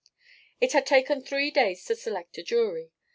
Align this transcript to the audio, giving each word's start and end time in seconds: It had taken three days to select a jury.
It 0.59 0.71
had 0.73 0.87
taken 0.87 1.21
three 1.21 1.51
days 1.51 1.85
to 1.85 1.95
select 1.95 2.35
a 2.39 2.43
jury. 2.43 2.91